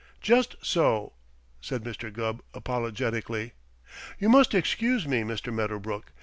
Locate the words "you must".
4.17-4.55